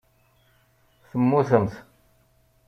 [1.09, 1.73] Temmutemt.